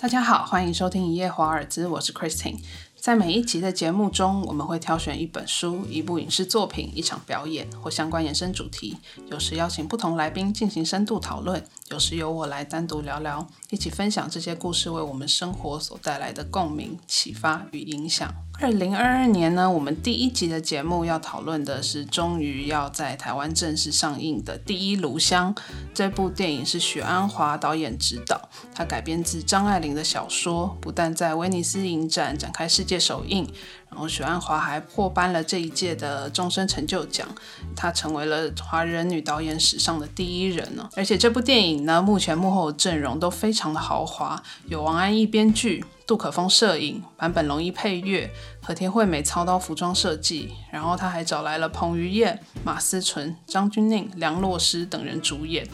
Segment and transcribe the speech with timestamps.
[0.00, 2.58] 大家好，欢迎收听一夜华尔兹，我是 Christine。
[2.96, 8.96] 在每一集的节目中，我们会挑选一本书、一部影视作品、一场表演或相关延伸主题，
[9.30, 18.34] 有时邀请不同来宾进行深度讨论，有时由我来单独聊聊，一起分享这些故事为我们生活所带来的共鸣、启发与影响。
[18.62, 25.54] 二零二二年呢，我们第一集的节目要讨论的是终于要在台湾正式上映的《第一炉香》
[25.94, 33.48] 这部电影是许鞍华导演执导，他改编自张爱玲的小说，不但在威尼斯影展展开世界首映，
[33.88, 37.26] 然后许鞍华还获颁了这一届的终身成就奖，
[37.74, 40.86] 她成为了华人女导演史上的第一人呢。
[40.94, 45.82] 而且这部电影呢，目前幕后阵容都非常的豪华，有王安忆编剧。
[46.10, 48.28] 杜可风摄影，版本龙一配乐，
[48.62, 55.66] 和田惠美操刀服装设计，然后他还找来了彭于晏、马思纯、张钧甯、梁洛施等人主演。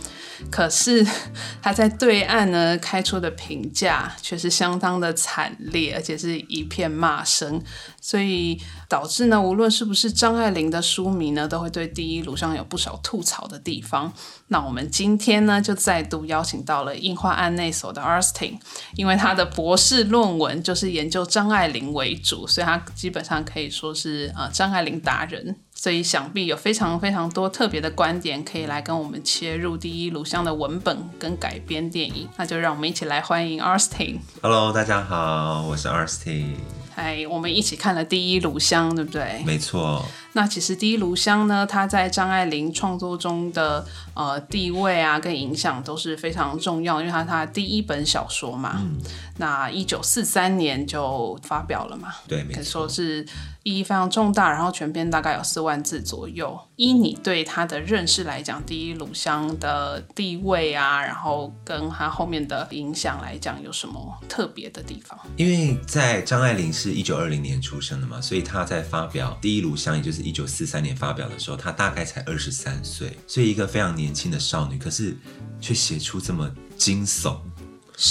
[0.50, 1.06] 可是
[1.62, 7.60] 他在对岸呢开出的评价却是相当的惨烈，而且是一片骂声，
[8.00, 14.12] 所以导致呢，无论是不是张爱玲的书迷呢，都会对第一炉上有不少吐槽的地方。
[14.48, 18.58] 那我们今天呢，就再度邀请到了印花案内所的 Arstin，
[18.94, 25.56] 因为他的博士论文就是研究张爱玲为主，所以他基本上可以说是呃张爱玲达人。
[25.78, 32.26] 所以想必有非常非常多特别的观点可以来跟我们切入第一炉香的文本跟改编电影。
[32.36, 34.18] 那就让我们一起来欢迎 Arstin。
[34.40, 36.54] Hello，大家好，我是 Arstin。
[36.96, 39.42] 嗨，我们一起看了第一炉香，对不对？
[39.44, 40.02] 没错。
[40.32, 48.78] 那其实第一炉香呢，它在张爱玲创作中的呃地位啊跟影响都是非常重要，因为它它第一本小说嘛。
[48.80, 48.98] 嗯。
[49.38, 52.14] 那一九四三年就发表了嘛。
[52.26, 53.26] 对，可以说是。
[53.66, 56.56] 意义非常重大，然后全篇大概有四万字左右。
[56.76, 65.18] 依你对他的认识来讲，第一炉香的地位啊，然后跟他后面的影响来讲，有什么特别的地方？
[65.36, 75.16] 因为在张爱玲是一九二零年出生的嘛，所以他在发表第一炉香，也就是一九四三年发表的时候，他大概才二十三岁，所以一个非常年轻的少女，可是
[75.60, 77.36] 却写出这么惊悚。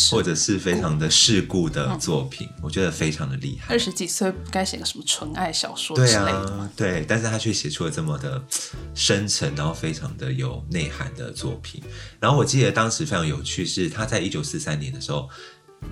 [0.09, 3.71] 或者是非常的世故的作品，我觉得非常的厉害。
[3.71, 8.43] 二十几岁该写个什么纯爱小说之类的，对，但是他却写出了这么的
[8.95, 11.83] 深沉，然后非常的有内涵的作品。
[12.19, 15.29] 然后我记得当时非常有趣，是他在一九四三年的时候，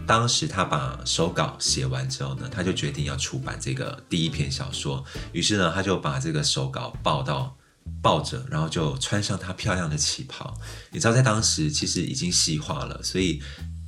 [0.05, 5.03] 当时他把手稿写完之后呢，他就决定要出版这个第一篇小说。
[5.31, 7.55] 于是呢，他就把这个手稿抱到
[8.01, 10.53] 抱着，然后就穿上他漂亮的旗袍。
[10.91, 13.41] 你知道，在当时其实已经细化了，所以。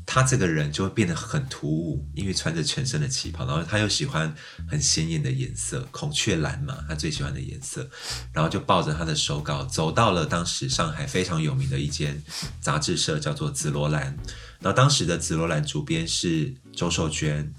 [0.05, 4.33] 他这个人就会变得很突兀，因为穿着全身的旗袍，然后他又喜欢
[4.69, 7.89] 很鲜艳的颜色，孔雀蓝嘛，他最喜欢的颜色，
[8.31, 12.21] 然后就抱着他的手稿走到了当时上海非常有名的一间
[12.61, 14.15] 杂志社，叫做紫罗兰。
[14.59, 17.53] 然后当时的紫罗兰主编是周寿娟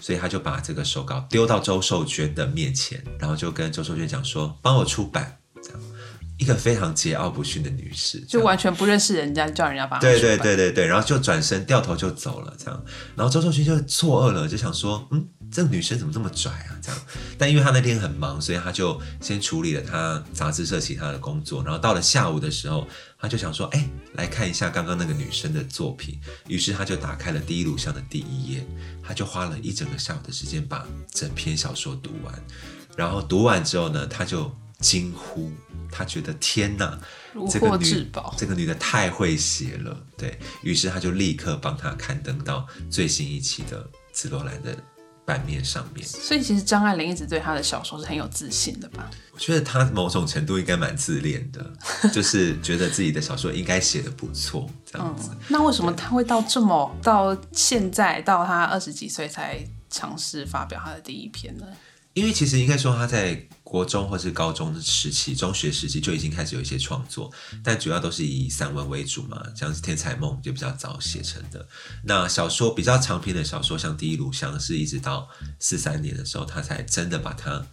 [0.00, 5.38] 所以他就把这个手稿丢到周寿娟的面前，然后就跟周寿娟讲说：“帮我出版。”
[6.40, 9.98] 一个非常桀骜不驯的女士，就完全不认识人家，叫人家把。
[9.98, 12.82] 对对对对对，然后就转身掉头就走了，这样。
[13.14, 16.72] 然后周寿勋就错愕了，就想说，嗯，这个女生怎么这么拽啊？
[16.80, 16.98] 这样。
[17.36, 21.62] 但因为他那天很忙，所以他就先处理了他杂志社其他的工作。
[21.62, 26.18] 然后到了下午的时候，他就想说，哎，来看一下刚刚那个女生的作品。
[26.48, 28.66] 于是他就打开了第一录像的第一页，
[29.02, 32.34] 他就花了一整个下午的时间把整篇小说读完。
[32.96, 34.50] 然后读完之后呢，他就。
[34.80, 35.52] 惊呼，
[35.92, 36.98] 他觉得天哪，
[37.50, 44.74] 这个女这个女的太会写了，对于是他就立刻帮她刊登到最新一期的《紫罗兰》的
[45.26, 46.06] 版面上面。
[46.06, 49.10] 所以其实张爱玲一直对她的小说是很有自信的吧？
[49.32, 51.72] 我觉得她某种程度应该蛮自恋的，
[52.10, 55.30] 就是觉得自己的小说应该写的不错这样子。
[55.48, 61.66] 那为什么她会到这么到现在到她二十几岁才尝试发表她的第一篇呢？
[62.14, 67.30] 因为其实应该说他在国中或是高中的时期、中学时期就已经开始有一些创作，
[67.62, 71.68] 但主要都是以散文为主嘛，像是《天才梦》就比较早写成的。
[72.04, 75.28] 那小说比较长篇的小说，像《第一炉香》，是一直到
[75.60, 77.64] 四三年的时候，他才真的把它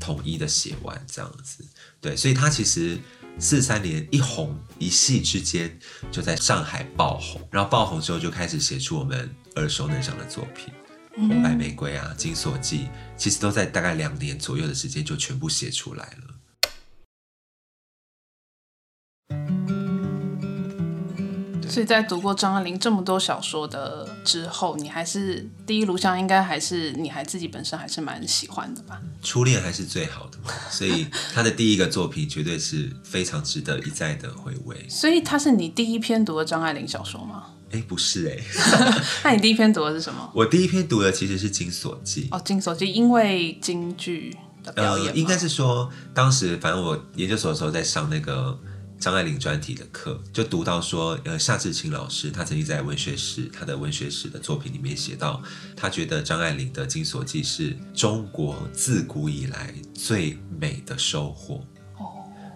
[0.00, 1.62] 统一的写完这样子。
[2.00, 2.98] 对，所以他其实
[3.38, 5.78] 四三年一红一夕之间
[6.10, 10.72] 就在上海爆红，然后爆红之后就开始写出我们耳熟能详的作品。
[11.14, 16.32] 红白玫瑰啊，金锁记，其实都在大概两年左右的时间就全部写出来了。
[21.68, 29.00] 所以在读过张爱玲这么多小说的之后，你还是第一炉香，应该还是你还自己本身还是蛮喜欢的吧？
[29.22, 30.38] 初恋还是最好的，
[30.68, 34.86] 所以他的第一个作品绝对是非常值得一再的回味。
[34.86, 37.46] 所以他是你第一篇读的张爱玲小说吗？
[37.72, 38.38] 哎，不是哎，
[39.24, 40.30] 那你第一篇读的是什么？
[40.36, 48.58] 我第一篇读的其实是《金锁记》哦，《金锁记》因为京剧的表演，呃，应该是说当时反正我研究所的时候在上那个
[49.00, 55.42] 张爱玲专题的课，就读到说，呃，夏志清老师他曾经在文学史他的文学史的作品里面写到，
[55.76, 61.64] 他觉得张爱玲的《金锁记》是中国自古以来最美的收获。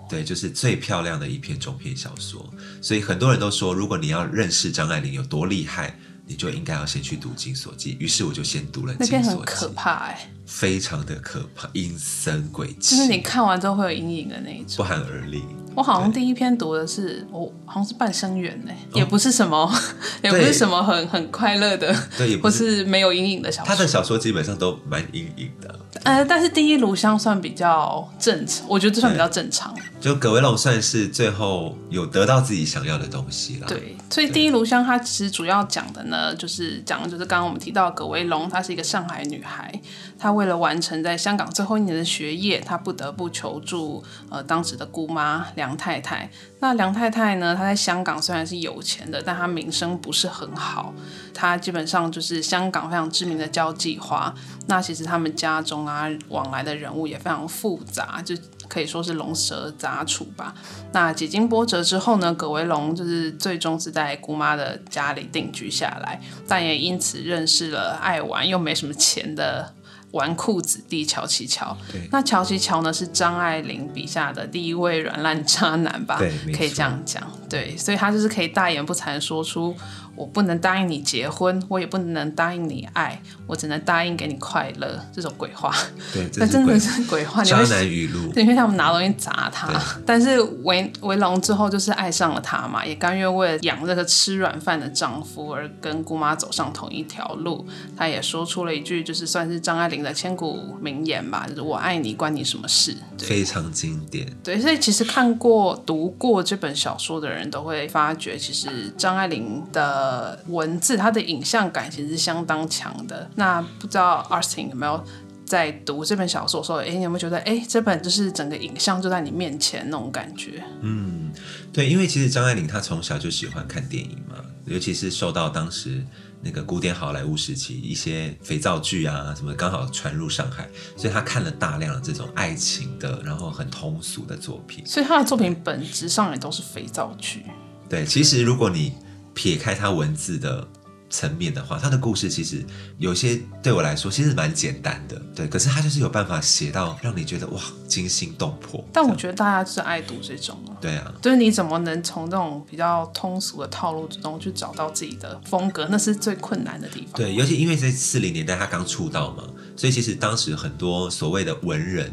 [0.08, 2.49] 对，就是最漂亮的一篇中篇小说，
[2.81, 7.94] 所以很多人都说，如果你要认识张爱玲有多厉害，你就应该要先去读《金锁记》。
[7.99, 14.76] 于是我就先读了《那金锁记篇很可》，怕哎、非常的可怕，阴森诡就，是你看完之后会有阴影的那一种。
[14.76, 15.43] 不寒而栗。
[15.76, 19.70] 我好像第一篇读的是，我好像是半生缘呢，也不是什么，
[20.25, 23.69] 也不是什么很很快乐的，对，也不或是是没有阴影的小说。
[23.69, 25.78] 他的小说基本上都蛮阴影的。
[26.05, 29.75] 呃，但是第一炉香算比较正常，我觉得这算比较正常。
[30.00, 39.72] 就葛维龙算是最后有得到自己想要的东西了。，对，所以第一炉香它其实主要讲的呢，就是讲的就是刚刚我们提到葛维龙，她是一个上海女孩，
[40.19, 46.31] 她为了完成在香港最后一年的学业，她不得不求助呃当时的姑妈梁梁太太。
[46.61, 50.95] 那梁太太呢，她在香港虽然是有钱的，但她名声不是很好，
[51.35, 54.33] 她基本上就是香港非常知名的交际花。
[54.69, 58.35] 那其实他们家中啊往来的人物也非常复杂，就
[58.69, 60.55] 可以说是龙蛇杂处吧。
[60.93, 69.75] 那几经波折之后呢，葛维龙就是最终是在姑妈的家里定居下来，但也因此认识了爱玩又没什么钱的
[70.17, 71.77] 纨绔子弟乔其乔。
[71.93, 76.19] 对那乔其乔呢是张爱玲笔下的第一位软烂渣男吧？
[76.19, 77.23] 对可以这样讲。
[77.49, 79.77] 对，所以他就是可以大言不惭说出。
[80.17, 84.99] 我不能答应你结婚，我也不能答应你爱，我只能答应给你快乐。
[85.13, 85.75] 这种鬼话，
[86.13, 87.43] 对， 那真的是鬼话。
[87.43, 88.33] 你渣会男语录。
[88.33, 89.69] 对，因为他们拿东西砸他，
[90.05, 97.67] 但是维维龙之后就是爱上了他嘛，也甘愿为了养这个吃软饭的丈夫而跟姑妈走上同一条路。
[97.97, 102.97] 他也说出了一句，就是算是张爱玲的千古名言吧，就是“我爱你，关你什么事”。
[103.19, 110.06] 对非常经典，对，所以其实看过、读过这本小说的人都会发觉，其实张爱玲的
[110.49, 113.31] 文字，它的影像感其实是相当强的。
[113.37, 115.03] 那不知道 Arstin 有没有
[115.44, 120.62] 在读这本小说的时候，哎，你有没有觉得，哎，这本就是整个影像就在你面前那种感觉？
[120.81, 121.32] 嗯
[121.73, 126.03] 对，因为其实张爱玲她从小就喜欢看电影嘛，尤其是受到当时
[126.41, 134.85] 那个古典好莱坞时期一些肥皂剧啊什么刚好传入上海，所以她看了大量的这种爱情的，然后很通俗的作品。
[134.87, 137.44] 所以她的作品本质上也都是肥皂剧。
[137.88, 138.94] 对，其实如果你
[139.37, 140.67] 撇开他文字的
[141.11, 142.65] 层面的话，他的故事其实
[142.99, 148.83] 有些对我来说其实蛮简单的，对，可是他就是有办法写到让你觉得哇惊心动魄。
[148.93, 150.75] 但我觉得大家就是爱读这种啊。
[150.81, 157.12] 对啊，就是你怎么能从这种比较通俗的套路之中去找到自己的风格，那是最困难的地方。
[157.15, 159.44] 对，尤其因为在四零年代他刚出道嘛，
[159.77, 162.12] 所以其实当时很多所谓的文人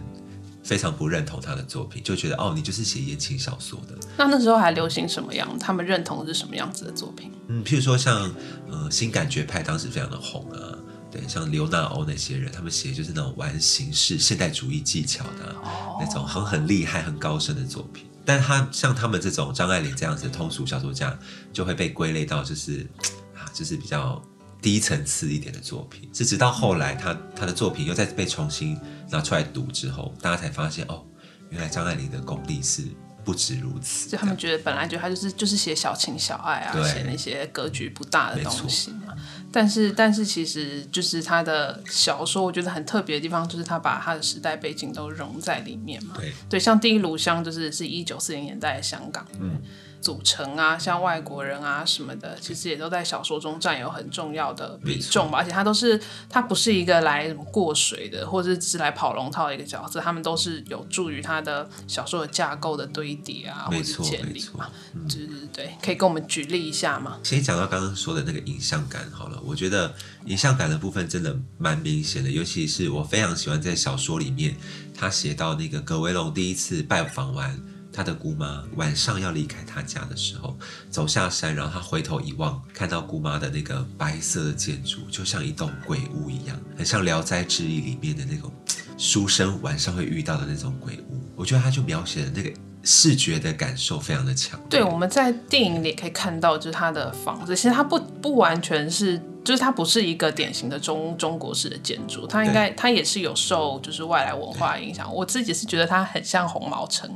[0.63, 3.95] 非常不认同他的作品，就觉得哦，你就是写言情小说的。
[4.18, 5.57] 那那时候还流行什么样？
[5.60, 7.31] 他们认同的是什么样子的作品？
[7.48, 8.33] 嗯，譬如说像
[8.71, 10.77] 呃新感觉派当时非常的红啊，
[11.12, 18.06] 对，像刘娜欧那些人，他们写就是那种玩形式现代主义技巧的啊、那种很很厉害、很高深的作品。
[18.26, 21.18] 但他像他们这种张爱玲这样子的通俗小说家，
[21.52, 22.88] 就会被归类到就是
[23.35, 24.23] 啊，就是比较
[24.61, 26.09] 低层次一点的作品。
[26.14, 28.80] 是直到后来他他的作品又再被重新
[29.10, 31.04] 拿出来读之后，大家才发现哦，
[31.50, 32.83] 原来张爱玲的功力是
[33.24, 34.10] 不止如此。
[34.10, 39.16] 就他们觉得本来觉得他就是就是写小情小爱啊，写那些格局不大的东西嘛。
[39.52, 46.16] 但是但是其实就是他的小说，我觉得很特别的地方就是他把他的时代背景都融在里面嘛。
[46.18, 49.62] 对对，像《第一炉香》就是是一九四零年代的香港，嗯，
[50.04, 55.38] 组成啊，像外国人啊什么的，其实也都在小说中占有很重要的比重吧。
[55.38, 55.98] 而且他都是
[56.30, 64.69] 他不是一个来什么过水的，或者是只是来跑龙套的一个角色，他们都是有助于他的小说的架构的堆叠啊，或者是没错没错建立嘛。
[65.07, 67.18] 对对对，可以跟我们举例一下吗？
[67.24, 69.94] 先讲到刚刚说的那个影像感好了，我觉得
[70.26, 74.57] 影像感的部分真的蛮明显的，尤其是我非常喜欢在小说里面，
[74.94, 77.57] 他写到那个葛威龙第一次拜访完
[77.94, 80.57] 他的姑妈，晚上要离开他家的时候，
[80.90, 88.52] 走下山，然后他回头一望，看到姑妈的那个白色的建筑，就像一栋鬼屋一样，很像《聊斋志异》里面的那种
[88.97, 91.21] 书生晚上会遇到的那种鬼屋。
[91.35, 92.52] 我觉得他就描写的那个
[92.83, 94.59] 视觉的感受非常的强。
[94.69, 105.14] 对，我们在电影里可以看到，就是他的房子，其实它不不完全是就是它不是一个典型的中中国式的建筑，它应该它也是有受就是外来文化影响。
[105.14, 107.09] 我自己是觉得它很像红毛城，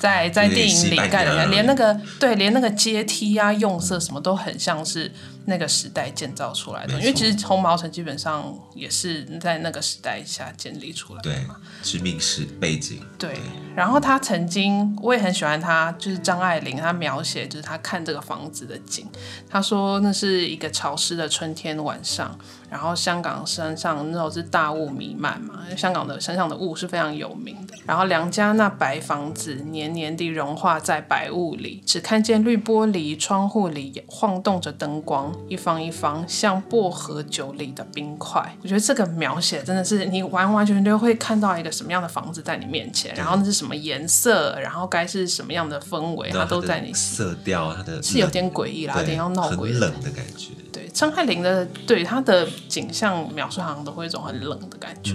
[0.00, 5.10] 在在电影里盖的，连那个对，连那个阶梯啊、用色什么都很像是
[5.46, 6.98] 那个时代建造出来的。
[7.00, 13.00] 因为其实红毛城基本上也是在那个时代下建立出来的嘛，殖民史背景。
[13.18, 13.38] 对，
[13.74, 19.06] 然后他曾经我也很喜欢他，就是张爱玲，她描写就是她看这个房子的景，
[19.48, 21.53] 他说那是一个潮湿的春。
[21.54, 22.36] 天晚上。
[22.70, 27.74] 然后香港山上那时候是大雾弥漫嘛，香港的山上的雾是非常有名的。
[27.86, 38.56] 然后梁家那白房子年年地融化在白雾里，只看见绿玻璃窗户里晃动着灯光，一方一方像薄荷酒里的冰块。
[38.62, 50.48] 我觉得这个描写真的是你完完全全会看到一个什么样的房子在你面前，然后那是什么颜色，然后该是什么样的氛围，它都在你色调，它的是有点诡异啦，有点要闹鬼，冷的感觉。
[50.94, 52.48] 张爱玲的对她的。
[52.66, 55.14] 景象描述好像都会一种很冷的感觉。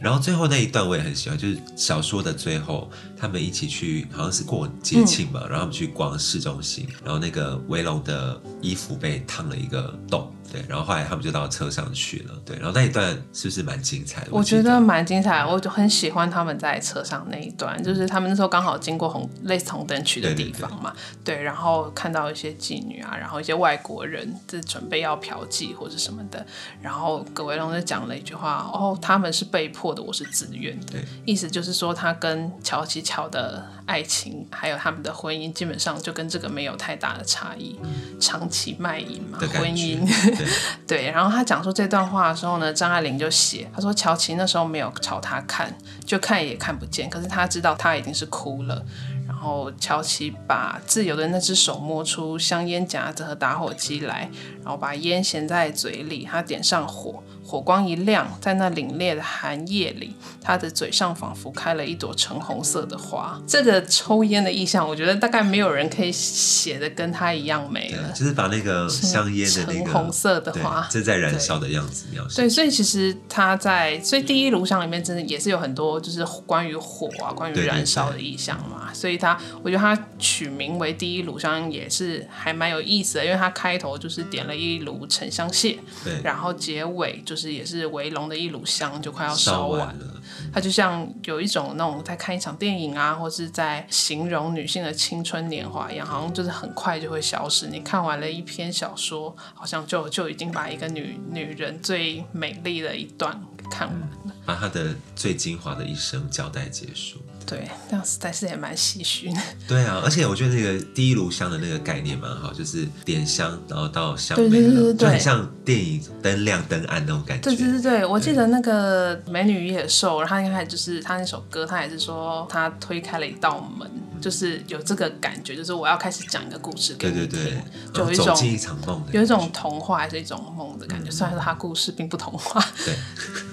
[0.00, 10.34] 然后最后那一段我也很喜欢，就是小说的最后，他们一起去好像是过节庆嘛，然后他们去逛市中心，然后那个威龙的衣服被烫了一个洞。
[10.54, 12.34] 对，然后后来他们就到车上去了。
[12.46, 14.28] 对，然后那一段是不是蛮精彩的？
[14.30, 20.94] 我觉得蛮精彩，我就很喜欢他们在车上那一段，就是他们那时候刚好经过红类似红灯区的地方嘛。
[21.24, 26.46] 对，然后看到一些妓女啊，然后一些外国人在准备要嫖妓或者什么的。
[26.80, 37.76] 然后葛维龙就讲了一句话：“哦，他们是被迫的，我是自愿的。”意思就是说他跟乔琪乔的爱情还有他们的婚姻，基本上就跟这个没有太大的差异，
[38.20, 40.04] 长期卖淫嘛，婚姻。
[40.86, 45.74] 对，然后他讲出这段话的时候呢，张爱玲就写，他说乔琪那时候没有朝他看，
[46.04, 48.84] 就看也看不见，可是他知道他已经是哭了。
[49.26, 54.30] 然后乔琪把自由的那只手摸出香烟夹子和打火机来，
[54.62, 57.22] 然后把烟衔在嘴里，他点上火。
[57.46, 63.38] 火光一亮，在那凛冽的寒夜里，他的嘴上仿佛开了一朵橙红色的花。
[63.46, 68.10] 这个抽烟的意象，我觉得大概没有人可以写的跟他一样美了。
[68.12, 72.40] 就是把那个香烟的那个红色的花正在燃烧的样子描写。
[72.40, 78.90] 对，所以其实他在所以第一炉香里面，真的也是有很多就是关于火啊、关于燃烧的意象嘛。
[78.94, 87.33] 所以他，我觉得他取名为第一炉香也是还蛮有意思的，因为他开头就是点了一炉沉香屑，对，然后结尾就。
[87.34, 90.22] 就是也是围龙的一炉香就快要烧完了，
[90.52, 97.66] 它就像有一种那种在看一场电影啊，或是在形容女性的青春年华一样，好像就是很快就会消失。
[97.66, 107.18] 你看完了一篇小说，好像就就已经把一个女女人最美丽的一段看完了，把她的最精华的一生交代结束。
[107.46, 109.40] 对，这样实在是也蛮唏嘘的。
[109.68, 117.50] 对啊，而且我觉得那个第一炉香的那个概念蛮好，就是点香，然后到香对对对对，很像电影灯亮灯暗那种感觉。
[117.50, 123.90] 对对对对，我记得那个《美女与野兽》，然后一开始就是他那首歌，他也是说他推开了一道门。
[124.20, 131.10] 就是有这个感觉，就是我要开始讲一个故事给你听，就有一种一场梦，有一种童话还是一种梦的感觉。
[131.10, 132.96] 虽然说他故事并不童话，对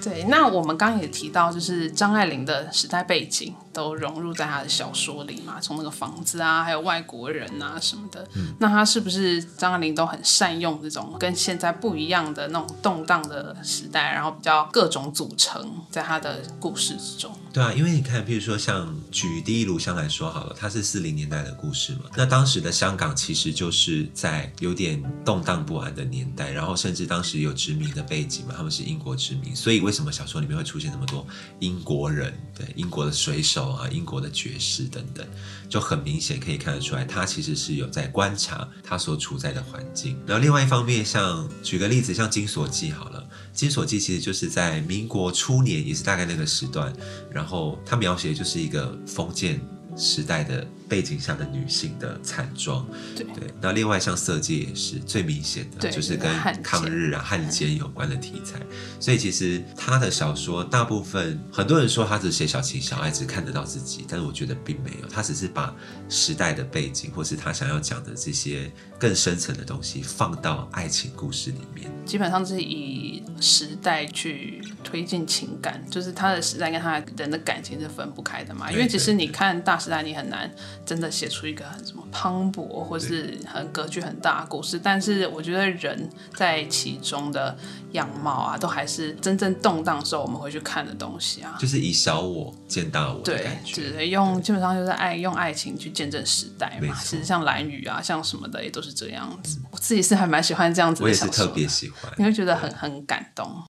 [0.02, 0.24] 对。
[0.24, 8.26] 那我们刚刚也提到，就是张爱玲的时代背景都融入在她的小说里嘛，从那个房子啊，还有外国人啊什么的。
[8.34, 17.30] 嗯那她是不是张爱玲都很善用这种跟现在不一样的那种动荡的时代，然后比较各种组成在她的故事之中？
[17.52, 20.56] 对啊，因为你看，比如说像举第一炉香来说好了。
[20.58, 22.02] 它是四零年代的故事嘛？
[22.16, 31.26] 那当时的香港其实就是在有点动荡不安的年代，然后甚至当时有殖民的背景嘛，他们是英国殖民，所以为为什么小说里面会出现那么多
[31.58, 32.32] 英国人？
[32.54, 35.22] 对，英国的水手啊，英国的爵士等等，
[35.68, 40.18] 就很明显可以看得出来，他其实是有在观察他所处在的环境。
[40.26, 43.20] 然后另外一方面，像举个例子，像《金锁记》好了，
[43.52, 46.90] 《金锁记》其实就是在民国初年，也是大概那个时段，
[47.30, 49.60] 然后他描写就是一个封建。
[49.94, 53.48] 时代的背景下的女性的惨状，对对。
[53.62, 56.30] 那另外像《色戒》也是最明显的，就是跟
[56.62, 58.60] 抗日啊、汉奸有关的题材。
[59.00, 65.74] 所以其实他的小说大部分，很多人说他只写小情小爱，只看得到自己，但是我觉得并没有，他只是把
[66.10, 71.90] 时代的背景，或是他想要讲的这些更深层的东西，放到爱情故事里面。
[72.04, 78.70] 基本上是以时代去推进情感，就是他的时代跟他人的感情是分不开的嘛。
[78.70, 80.52] 因为其实你看大时代，你很难
[80.84, 87.56] 真的写出一个很什么磅礴或是很格局很大的故事，但是我觉得人在其中的
[87.92, 91.56] 样貌啊，都还是真正动荡时候我们会去看的东西啊。
[91.58, 96.94] 就是以小我见大我的是用基本上就是爱用爱情去见证时代嘛。
[97.02, 99.60] 其实像蓝雨啊，像什么的也都是这样子。
[99.70, 102.12] 我自己是还蛮喜欢这样子我也是特别喜欢。
[102.18, 103.62] 你会觉得很很感动。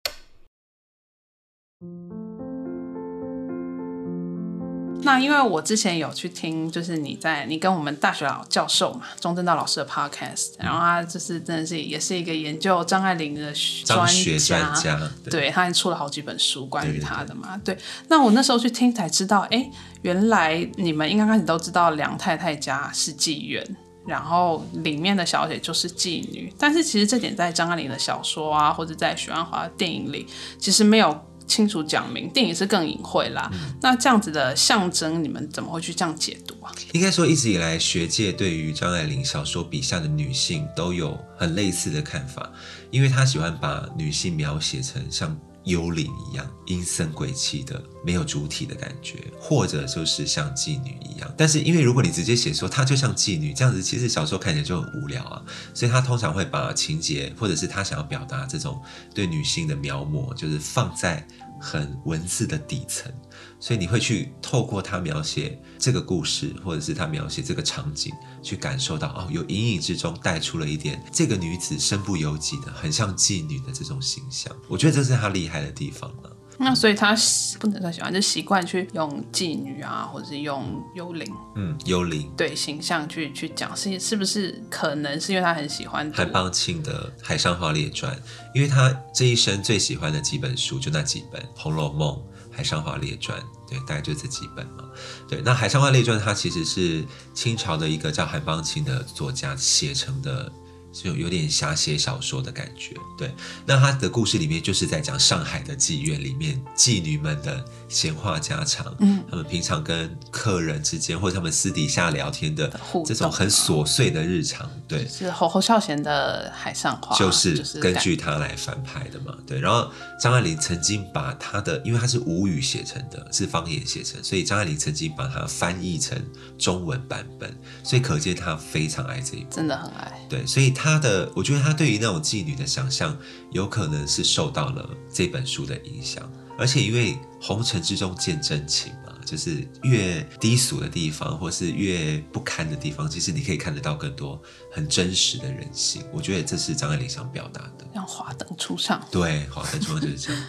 [5.02, 13.52] 那因为我之前有去听，就是你在你跟我们大学老教授嘛，钟正道老师的 podcast，然后他就是真的是也是一个研究张爱玲的
[13.85, 14.07] 专
[14.38, 17.61] 专家，对对，他还出了好几本书关于他的嘛。
[17.64, 17.76] 对，
[18.09, 19.71] 那我那时候去听才知道，哎，
[20.02, 23.64] 原来你们应该开始都知道梁太太家是妓院，
[24.07, 26.52] 然后里面的小姐就是妓女。
[26.59, 30.26] 但是其实这点在张爱玲的小说啊，或者在许鞍华的电影里，
[30.59, 31.19] 其实没有
[31.50, 33.50] 清楚讲明，电影是更隐晦啦。
[33.83, 36.71] 那这样子的象征，你们怎么会去这样解读啊？
[36.92, 42.49] 应该说一直以来，学界对于张爱玲小说笔下的女性都有很类似的看法，
[42.92, 51.35] 因为她喜欢把女性描写成像幽灵一样阴森鬼气的，没有主体的感觉，或者就是像妓女一样。
[51.37, 55.43] 但是因为如果你直接写说她就像妓女这样子，其实小说看起来就很无聊啊，
[55.75, 58.81] 所以她通常会把情节或者是她想要表达这种
[59.14, 61.26] 对女性的描摹，就是放在
[61.61, 63.12] 很文字的底层。
[63.59, 68.12] 所以你会去透过他描写这个故事，或者是他描写这个场景，
[68.43, 74.55] 去感受到哦，有隐隐之中带出了一点这个女子身不由己的，很像妓女的这种形象。
[74.67, 76.37] 我觉得这是他厉害的地方了。
[76.62, 80.62] 那所以他习不能算喜欢，就习惯去用妓女啊，或者是用
[80.95, 81.26] 幽灵
[81.57, 82.31] 嗯，幽灵。
[82.37, 88.14] 对形象去去讲，是是不是可能是因为他很喜欢读韩邦庆的《海上花列传》，
[88.55, 92.14] 因为他这一生最喜欢的几本书就那几本，《红楼梦》
[92.50, 94.85] 《海上花列传》，对，大概就这几本嘛。
[95.26, 97.02] 对，那《海上花列传》它其实是
[97.33, 100.52] 清朝的一个叫韩邦庆的作家写成的。
[100.92, 103.32] 就有点瞎写小说的感觉，对。
[103.64, 115.06] 那他的故事里面就是在讲上海的妓院里面妓女们的闲话家常，嗯，他们平常跟客人之间或者他们私底下聊天的互这种很琐碎的日常，对。
[115.09, 119.61] 是侯侯孝贤的《海上花》，就是根据他来翻拍的嘛，对。
[119.61, 126.16] 然后张爱玲曾经把他的，因为他是吴语写成的，是方言写成，所以张爱玲曾经把它翻译成
[126.57, 129.57] 中文版本，所以可见他非常爱这一部。
[129.57, 130.26] 真的很爱。
[130.29, 133.16] 对，所以他的，我觉得他对于那种妓女的想象，
[133.50, 144.38] 有可能是受到了这本书的影响，而且因为红尘之中见真情嘛，就是越低俗的地方，或是越不堪的地方，其实你可以看得到更多
[144.70, 146.05] 很真实的人性。
[146.12, 147.87] 我觉得这是张爱玲想表达的。
[147.94, 149.03] 让华灯初上。
[149.11, 150.42] 对，华灯初上就是这样。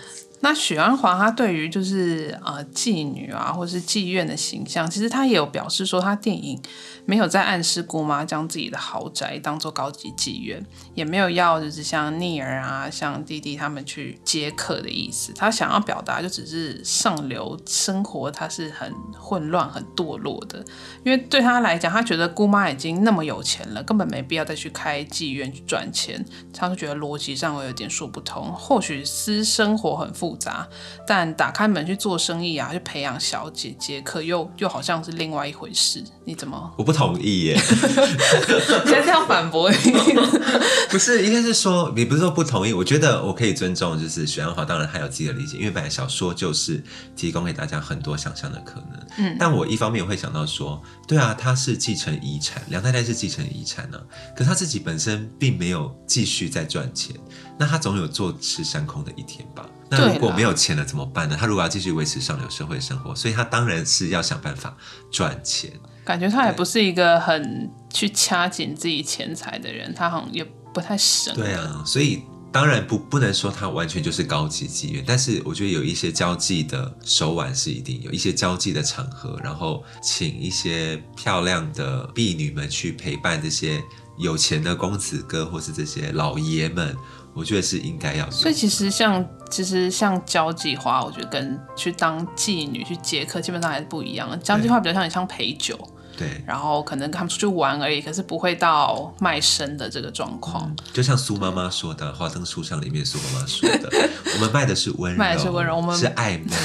[0.44, 6.60] 那许鞍华他对于就是呃妓女啊，或是妓院的形象，其实他也有表示说，他电影
[7.06, 15.32] 没有在暗示姑妈将自己的豪宅当做高级妓院，也没有要就是像聂儿啊、像弟弟他们去接客的意思。
[15.34, 20.66] 他想要表达就只是上流生活，他是很混乱、很堕落的。
[21.04, 26.26] 因为对他来讲，他觉得姑妈已经那么有钱了，根本没必要再去开妓院去赚钱。
[26.52, 28.52] 他就觉得逻辑上会有点说不通。
[28.54, 30.66] 或许私生活很富复杂，
[31.06, 36.02] 但打开门去做生意啊，去培养小姐姐，可，又又好像是另外一回事。
[36.24, 36.74] 你怎么？
[36.78, 39.78] 我不同意耶， 你现在这样反驳你？
[40.90, 46.82] 不是，应该是说你不是说不同意，我觉得我可以尊重，就是许鞍华当然还有自己的理解，因为本来小说就是
[47.16, 49.08] 提供给大家很多想象的可能。
[49.18, 54.00] 嗯，但我一方面会想到说，对啊，他是继承遗产，梁太太是继承遗产呢、
[54.36, 57.16] 可他自己本身并没有继续在赚钱，
[57.58, 59.66] 那他总有坐吃山空的一天吧？
[59.92, 61.38] 那如果啦没有钱了怎么办呢？
[61.38, 64.76] 他如果要继续维持上流社会生活，所以他当然是要想办法
[65.12, 65.72] 赚钱。
[66.04, 71.34] 感觉他也不是一个很去掐紧自己钱财的人，他好像也不太省。
[71.36, 83.82] 对啊，所以当然不不能说他完全就是高级妓院，但是我觉得有一些交际的手腕是一定有一些交际的场合，然后请一些漂亮的婢女们去陪伴这些
[84.18, 86.96] 有钱的公子哥或是这些老爷们，
[87.34, 88.32] 我觉得是应该要有。
[88.32, 94.38] 所以其实像其实像交际花，我觉得跟去当妓女去接客基本上还是不一样的。
[94.38, 95.78] 交际花比较像你像陪酒，
[96.18, 100.74] 对，然后可能跟他们出去玩而已，可是不会到卖身的这个状况。
[100.94, 103.90] 就像苏妈妈说的，《花灯树上》里面苏妈妈说的，
[104.36, 106.56] 我们卖的是温柔，卖的是温柔我们是暧昧。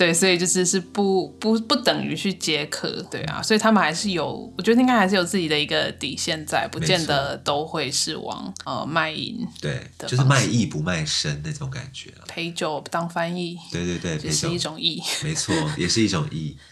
[0.00, 12.24] 对，所以就是是不不不等于去接客，对啊，所以他们还是有，我觉得应该还是有自己的一个底线在，不见得都会是往呃卖淫，对，就是卖艺不卖身那种感觉了。
[12.26, 16.56] 陪酒当翻译，对对对，也是一种艺，没错，也是一种艺。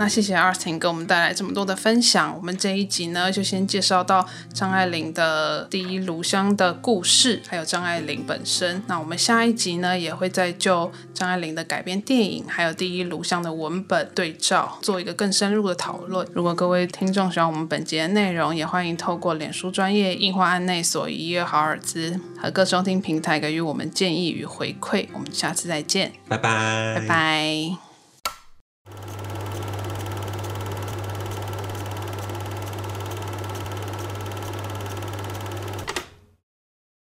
[0.00, 2.34] 那谢谢 Artin 给我们带来这么多的分享。
[2.34, 8.82] 我们这一集呢，就先介绍到张爱玲的第一炉香的故事，还有张爱玲本身。
[8.86, 16.26] 那我们下一集呢，也会再就张爱玲的改编电影，还有第一炉香的文本对照，做一个更深入的讨论。
[16.32, 25.08] 如果各位听众喜欢我们本节的内容，也欢迎透过脸书专业印花案内所一月好尔兹和各收听平台给予我们建议与回馈。
[25.12, 27.89] 我们下次再见，拜拜，拜拜。